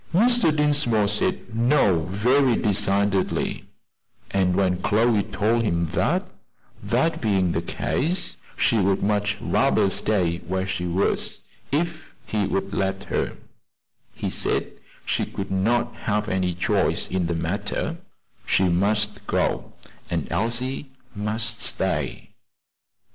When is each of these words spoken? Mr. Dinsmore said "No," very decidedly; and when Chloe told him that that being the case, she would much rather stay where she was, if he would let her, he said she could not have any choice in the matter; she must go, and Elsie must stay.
Mr. 0.15 0.49
Dinsmore 0.55 1.07
said 1.07 1.55
"No," 1.55 2.05
very 2.09 2.55
decidedly; 2.55 3.65
and 4.31 4.55
when 4.55 4.81
Chloe 4.81 5.21
told 5.21 5.61
him 5.61 5.89
that 5.91 6.27
that 6.81 7.21
being 7.21 7.51
the 7.51 7.61
case, 7.61 8.37
she 8.57 8.79
would 8.79 9.03
much 9.03 9.37
rather 9.39 9.91
stay 9.91 10.39
where 10.39 10.65
she 10.65 10.87
was, 10.87 11.41
if 11.71 12.15
he 12.25 12.47
would 12.47 12.73
let 12.73 13.03
her, 13.13 13.37
he 14.15 14.31
said 14.31 14.71
she 15.05 15.23
could 15.23 15.51
not 15.51 15.95
have 15.97 16.27
any 16.27 16.55
choice 16.55 17.07
in 17.07 17.27
the 17.27 17.35
matter; 17.35 17.97
she 18.47 18.69
must 18.69 19.27
go, 19.27 19.71
and 20.09 20.27
Elsie 20.31 20.89
must 21.13 21.59
stay. 21.59 22.31